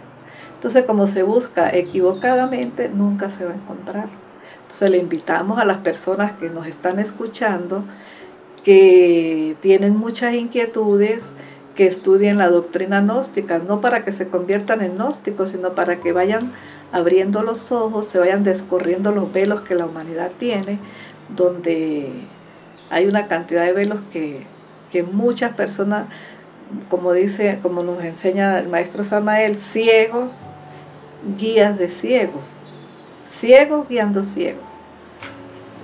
[0.55, 4.07] Entonces, como se busca equivocadamente, nunca se va a encontrar.
[4.61, 7.83] Entonces, le invitamos a las personas que nos están escuchando,
[8.63, 11.33] que tienen muchas inquietudes,
[11.75, 16.11] que estudien la doctrina gnóstica, no para que se conviertan en gnósticos, sino para que
[16.11, 16.53] vayan
[16.91, 20.79] abriendo los ojos, se vayan descorriendo los velos que la humanidad tiene,
[21.29, 22.11] donde
[22.89, 24.45] hay una cantidad de velos que,
[25.11, 26.05] muchas personas,
[26.89, 30.41] como dice, como nos enseña el maestro Samael, ciegos,
[31.37, 32.61] guías de ciegos,
[33.27, 34.61] ciegos guiando ciegos,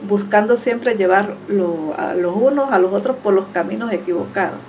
[0.08, 1.36] buscando siempre llevar
[1.98, 4.68] a los unos a los otros por los caminos equivocados.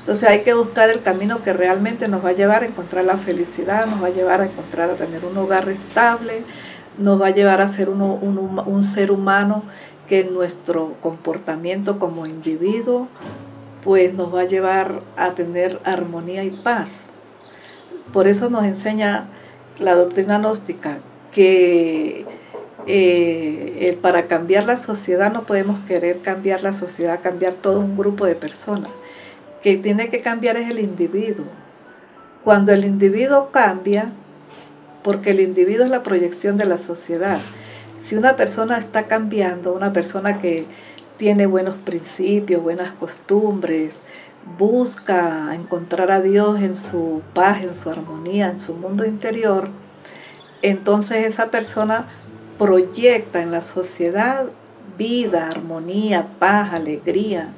[0.00, 3.18] Entonces hay que buscar el camino que realmente nos va a llevar a encontrar la
[3.18, 6.42] felicidad, nos va a llevar a encontrar a tener un hogar estable,
[6.98, 9.62] nos va a llevar a ser un, un ser humano
[10.08, 13.08] que nuestro comportamiento como individuo
[13.84, 17.06] pues nos va a llevar a tener armonía y paz.
[18.12, 19.28] Por eso nos enseña
[19.78, 20.98] la doctrina gnóstica
[21.32, 22.26] que
[22.86, 28.24] eh, para cambiar la sociedad no podemos querer cambiar la sociedad, cambiar todo un grupo
[28.24, 28.90] de personas.
[29.62, 31.46] Que tiene que cambiar es el individuo.
[32.44, 34.12] Cuando el individuo cambia,
[35.02, 37.40] porque el individuo es la proyección de la sociedad.
[38.08, 40.64] Si una persona está cambiando, una persona que
[41.18, 43.96] tiene buenos principios, buenas costumbres,
[44.56, 49.68] busca encontrar a Dios en su paz, en su armonía, en su mundo interior,
[50.62, 52.06] entonces esa persona
[52.58, 54.46] proyecta en la sociedad
[54.96, 57.50] vida, armonía, paz, alegría,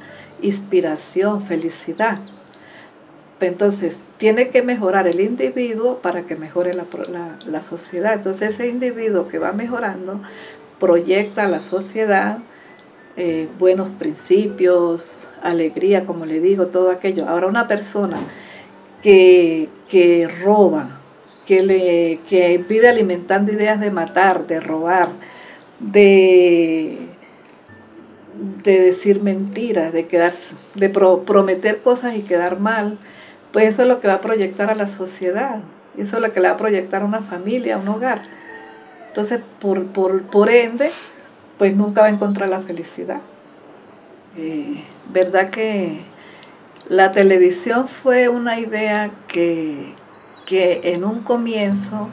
[0.42, 2.18] inspiración, felicidad.
[3.40, 8.14] Entonces, tiene que mejorar el individuo para que mejore la, sociedad.
[8.14, 10.20] Entonces, ese individuo que va mejorando
[10.78, 12.38] proyecta a la sociedad
[13.16, 17.28] eh, buenos principios, alegría, como le digo, todo aquello.
[17.28, 18.18] Ahora, una persona
[19.02, 21.00] que, que roba,
[21.46, 25.08] que, le, que vive alimentando ideas de matar, de robar,
[25.80, 26.98] de,
[28.62, 30.34] de decir mentiras, de, quedar,
[30.74, 32.98] de prometer cosas y quedar mal,
[33.52, 35.60] pues eso es lo que va a proyectar a la sociedad,
[35.98, 38.22] eso es lo que le va a proyectar a una familia, a un hogar.
[39.08, 40.90] Entonces, por, por, por ende,
[41.58, 43.20] pues nunca va a encontrar la felicidad.
[44.36, 46.02] Eh, ¿Verdad que
[46.88, 49.94] la televisión fue una idea que,
[50.46, 52.08] que en un comienzo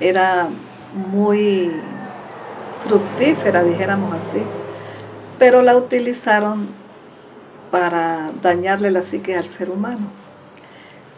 [0.00, 0.48] era
[0.94, 1.72] muy
[2.84, 4.42] fructífera, dijéramos así,
[5.38, 6.68] pero la utilizaron
[7.70, 10.08] para dañarle la psique al ser humano.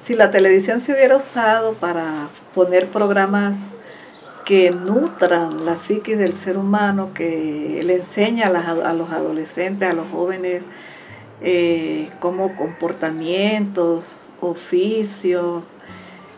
[0.02, 3.58] Si la televisión se hubiera usado para poner programas
[4.46, 10.08] que nutran la psique del ser humano, que le enseña a, los adolescentes, a los
[10.08, 10.64] jóvenes,
[11.42, 15.68] eh, como comportamientos, oficios,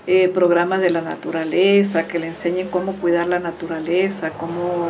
[0.09, 4.89] eh, programas de la naturaleza, que le enseñen cómo cuidar la naturaleza, cómo,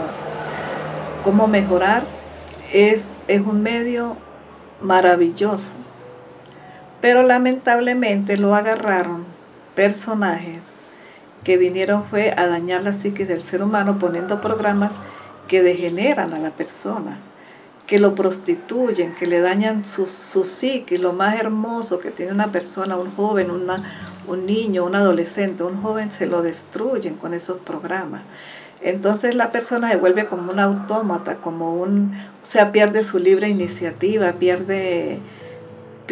[1.22, 2.04] cómo mejorar,
[2.72, 4.16] es, es un medio
[4.80, 5.76] maravilloso.
[7.02, 9.26] Pero lamentablemente lo agarraron
[9.74, 10.72] personajes
[11.44, 14.96] que vinieron fue a dañar la psique del ser humano poniendo programas
[15.48, 17.18] que degeneran a la persona,
[17.86, 22.52] que lo prostituyen, que le dañan su, su psique, lo más hermoso que tiene una
[22.52, 23.82] persona, un joven, una,
[24.28, 28.22] un niño, un adolescente, un joven, se lo destruyen con esos programas.
[28.80, 33.48] Entonces la persona se vuelve como un autómata, como un, o sea, pierde su libre
[33.48, 35.18] iniciativa, pierde,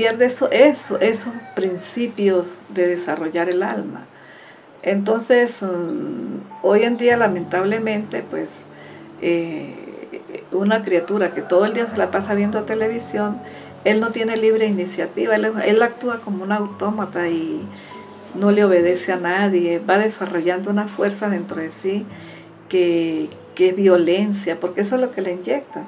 [0.01, 4.07] pierde eso, eso, esos principios de desarrollar el alma.
[4.83, 8.49] Entonces, mm, hoy en día lamentablemente, pues,
[9.21, 9.75] eh,
[10.53, 13.43] una criatura que todo el día se la pasa viendo televisión,
[13.85, 17.69] él no tiene libre iniciativa, él, él actúa como un autómata y
[18.35, 22.07] no le obedece a nadie, va desarrollando una fuerza dentro de sí
[22.71, 25.87] que, es violencia, porque eso es lo que le inyectan.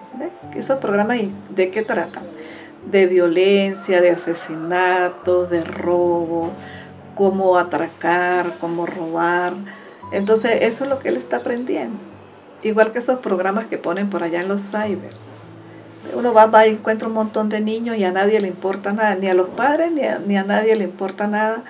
[0.55, 1.17] Esos programas,
[1.49, 2.25] ¿de qué tratan?
[2.91, 6.51] De violencia, de asesinato, de robo,
[7.15, 9.55] cómo atracar, cómo robar.
[10.13, 11.99] Entonces eso es lo que él está aprendiendo.
[12.63, 15.13] Igual que esos programas que ponen por allá en los cyber.
[16.15, 19.15] Uno va, va y encuentra un montón de niños y a nadie le importa nada,
[19.15, 21.63] ni a los padres ni a, ni a nadie le importa nada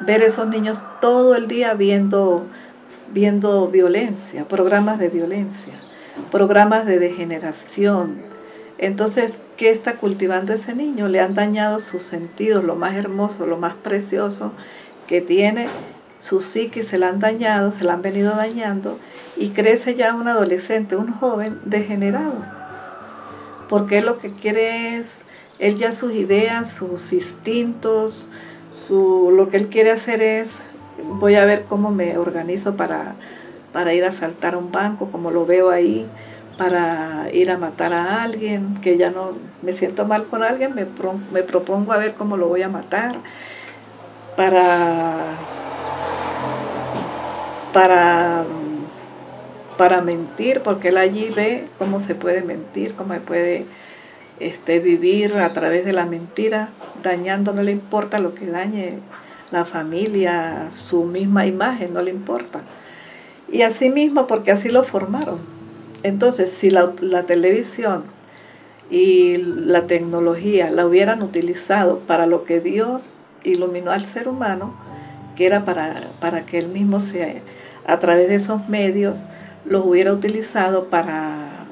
[0.00, 2.46] ver esos niños todo el día viendo,
[3.12, 5.74] viendo violencia, programas de violencia,
[6.30, 8.29] programas de degeneración.
[8.82, 11.06] Entonces, ¿qué está cultivando ese niño?
[11.06, 14.52] Le han dañado sus sentidos, lo más hermoso, lo más precioso,
[15.06, 15.68] que tiene
[16.20, 18.98] su psique se la han dañado, se la han venido dañando
[19.38, 22.44] y crece ya un adolescente, un joven degenerado.
[23.70, 25.22] Porque lo que quiere es,
[25.58, 28.28] él ya sus ideas, sus instintos,
[28.70, 30.50] su, lo que él quiere hacer es,
[31.02, 33.14] voy a ver cómo me organizo para,
[33.72, 36.06] para ir a saltar a un banco, como lo veo ahí,
[36.60, 39.32] para ir a matar a alguien, que ya no
[39.62, 40.84] me siento mal con alguien, me,
[41.32, 43.16] me propongo a ver cómo lo voy a matar
[44.36, 45.36] para,
[47.72, 48.44] para,
[49.78, 53.64] para mentir, porque él allí ve cómo se puede mentir, cómo se puede
[54.38, 56.68] este, vivir a través de la mentira,
[57.02, 58.98] dañando, no le importa lo que dañe
[59.50, 62.60] la familia, su misma imagen, no le importa.
[63.50, 65.59] Y así mismo, porque así lo formaron.
[66.02, 66.92] Entonces, si la,
[67.26, 68.04] televisión
[68.90, 74.74] y la tecnología la hubieran utilizado para lo que Dios iluminó al ser humano,
[75.36, 77.42] que era para, para que él mismo se,
[77.86, 79.26] a través de esos medios
[79.64, 81.66] los hubiera utilizado para,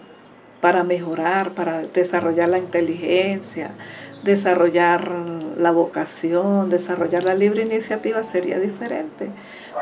[0.60, 3.70] para mejorar, para desarrollar la inteligencia,
[4.22, 5.10] desarrollar
[5.56, 9.28] la vocación, desarrollar la libre iniciativa sería diferente,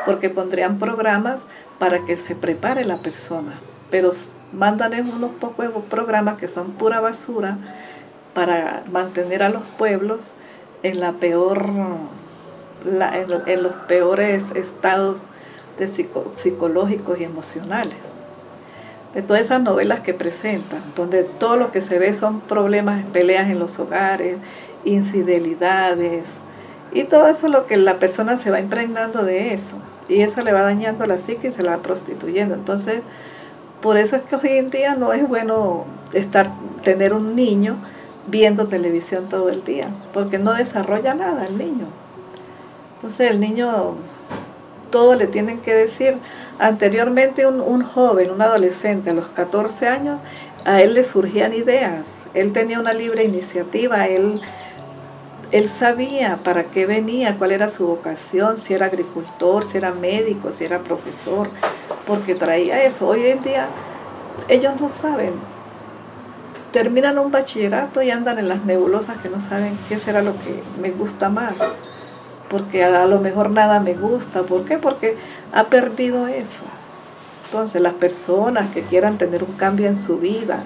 [0.04, 1.38] porque pondrían programas
[1.78, 3.58] para que se prepare la persona,
[3.96, 4.10] pero
[4.52, 7.56] mándales unos pocos programas que son pura basura
[8.34, 10.32] para mantener a los pueblos
[10.82, 11.70] en la peor
[12.84, 15.28] en, los peores estados
[15.78, 17.96] de psicológicos y emocionales.
[19.14, 23.48] De todas esas novelas que presentan, donde todo lo que se ve son problemas, peleas
[23.48, 24.36] en los hogares,
[24.84, 26.42] infidelidades,
[26.92, 30.52] y todo eso lo que la persona se va impregnando de eso, y eso le
[30.52, 32.54] va dañando la psique y se la va prostituyendo.
[32.54, 33.00] Entonces,
[33.82, 36.50] por eso es que hoy en día no es bueno estar,
[36.82, 37.76] tener un niño
[38.26, 41.86] viendo televisión todo el día, porque no desarrolla nada el niño.
[42.96, 43.94] Entonces el niño
[44.90, 46.16] todo le tienen que decir.
[46.58, 50.20] Anteriormente un, joven, un adolescente a los 14 años,
[50.64, 54.40] a él le surgían ideas, él tenía una libre iniciativa, él,
[55.52, 60.50] él sabía para qué venía, cuál era su vocación, si era agricultor, si era médico,
[60.50, 61.48] si era profesor,
[62.06, 63.08] porque traía eso.
[63.08, 63.68] Hoy en día
[64.48, 65.34] ellos no saben.
[66.72, 70.62] Terminan un bachillerato y andan en las nebulosas que no saben qué será lo que
[70.80, 71.54] me gusta más
[72.48, 74.42] porque a lo mejor nada me gusta.
[74.42, 74.78] ¿Por qué?
[74.78, 75.16] Porque
[75.52, 76.64] ha perdido eso.
[77.46, 80.64] Entonces las personas que quieran tener un cambio en su vida,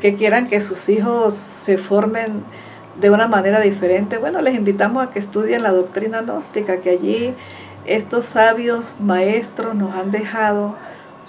[0.00, 2.44] que quieran que sus hijos se formen
[3.00, 7.34] de una manera diferente, bueno, les invitamos a que estudien la doctrina gnóstica, que allí
[7.84, 10.74] estos sabios maestros nos han dejado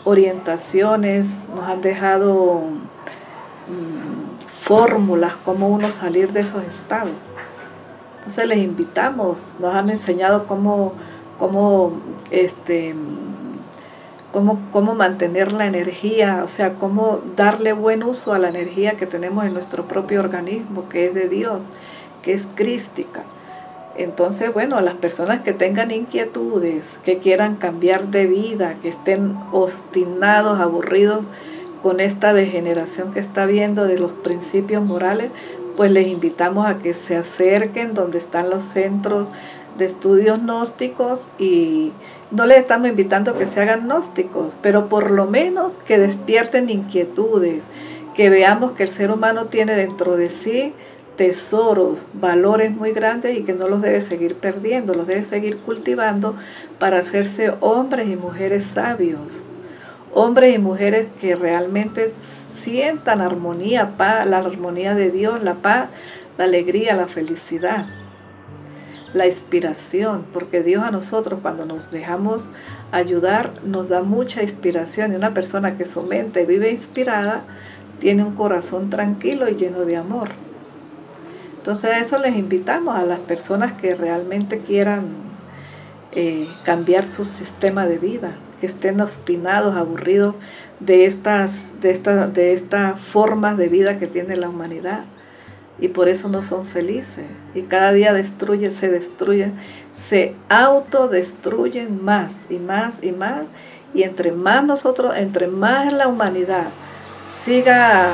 [0.05, 2.61] orientaciones, nos han dejado
[3.67, 4.27] mm,
[4.61, 7.33] fórmulas, cómo uno salir de esos estados.
[8.17, 10.93] Entonces les invitamos, nos han enseñado cómo,
[11.37, 11.93] cómo,
[12.31, 12.95] este,
[14.37, 19.07] cómo, cómo mantener la energía, o sea, cómo darle buen uso a la energía que
[19.07, 21.63] tenemos en nuestro propio organismo, que es de Dios,
[22.21, 23.23] que es crística.
[23.95, 30.59] Entonces, bueno, las personas que tengan inquietudes, que quieran cambiar de vida, que estén obstinados,
[30.59, 31.25] aburridos
[31.81, 35.31] con esta degeneración que está viendo de los principios morales,
[35.77, 39.29] pues les invitamos a que se acerquen donde están los centros
[39.79, 41.91] de estudios gnósticos y
[42.31, 46.69] no les estamos invitando a que se hagan gnósticos, pero por lo menos que despierten
[46.69, 47.61] inquietudes,
[48.15, 50.73] que veamos que el ser humano tiene dentro de sí
[51.15, 56.35] tesoros, valores muy grandes y que no los debe seguir perdiendo, los debe seguir cultivando
[56.79, 59.43] para hacerse hombres y mujeres sabios,
[60.13, 65.89] hombres y mujeres que realmente sientan armonía, paz, la armonía de Dios, la paz,
[66.37, 67.87] la alegría, la felicidad,
[69.13, 72.51] la inspiración, porque Dios a nosotros cuando nos dejamos
[72.91, 77.43] ayudar nos da mucha inspiración y una persona que su mente vive inspirada
[77.99, 80.29] tiene un corazón tranquilo y lleno de amor.
[81.57, 85.07] Entonces a eso les invitamos a las personas que realmente quieran
[86.13, 88.31] eh, cambiar su sistema de vida,
[88.61, 90.37] que estén obstinados, aburridos
[90.79, 95.03] de estas, de, esta, de estas formas de vida que tiene la humanidad.
[95.79, 97.25] Y por eso no son felices.
[97.53, 99.53] Y cada día destruyen, se destruyen,
[99.95, 103.45] se autodestruyen más y más y más.
[103.93, 106.67] Y entre más nosotros, entre más la humanidad
[107.43, 108.11] siga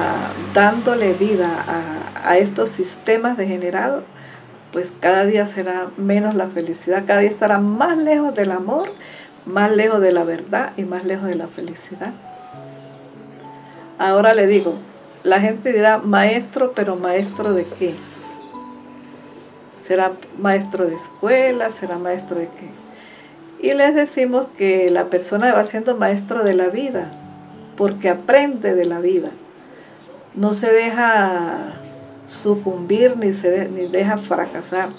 [0.53, 4.03] dándole vida a, a estos sistemas degenerados,
[4.71, 8.89] pues cada día será menos la felicidad, cada día estará más lejos del amor,
[9.45, 12.11] más lejos de la verdad y más lejos de la felicidad.
[13.99, 14.75] Ahora le digo,
[15.23, 17.95] la gente dirá maestro, pero maestro de qué?
[19.81, 21.69] ¿Será maestro de escuela?
[21.69, 23.67] ¿Será maestro de qué?
[23.67, 27.11] Y les decimos que la persona va siendo maestro de la vida,
[27.77, 29.29] porque aprende de la vida.
[30.35, 31.73] No se deja
[32.25, 34.89] sucumbir ni se ni deja fracasar,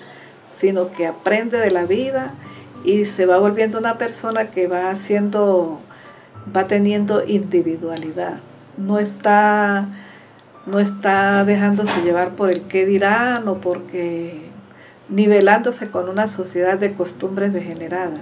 [0.48, 2.32] sino que aprende de la vida
[2.84, 5.80] y se va volviendo una persona que va haciendo,
[6.54, 8.38] va teniendo individualidad
[8.76, 9.86] no está,
[10.66, 14.50] no está dejándose llevar por el qué dirán o porque
[15.08, 18.20] nivelándose con una sociedad de costumbres degeneradas,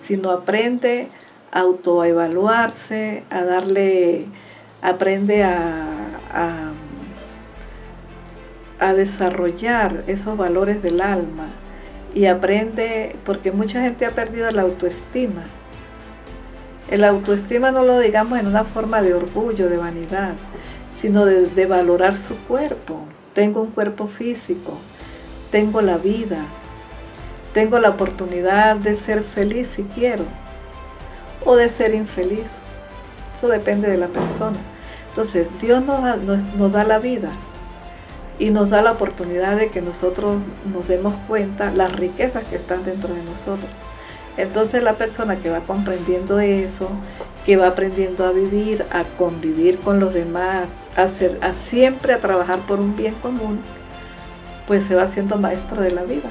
[0.00, 1.08] sino aprende
[1.50, 4.26] a autoevaluarse, a darle,
[4.80, 5.86] aprende a,
[6.32, 6.72] a,
[8.78, 11.48] a desarrollar esos valores del alma
[12.14, 15.42] y aprende, porque mucha gente ha perdido la autoestima.
[16.88, 20.32] El autoestima no lo digamos en una forma de orgullo, de vanidad,
[20.92, 23.00] sino de, valorar su cuerpo.
[23.34, 24.78] Tengo un cuerpo físico,
[25.50, 26.44] tengo la vida,
[27.54, 30.24] tengo la oportunidad de ser feliz si quiero
[31.44, 32.50] o de ser infeliz.
[33.36, 34.58] Eso depende de la persona.
[35.08, 37.30] Entonces, Dios nos, da la vida
[38.38, 40.38] y nos da la oportunidad de que nosotros
[40.72, 43.70] nos demos cuenta las riquezas que están dentro de nosotros.
[44.36, 46.88] Entonces la persona que va comprendiendo eso,
[47.44, 51.08] que va aprendiendo a vivir, a convivir con los demás, a,
[51.46, 53.60] a siempre a trabajar por un bien común,
[54.66, 56.30] pues se va haciendo maestro de la vida.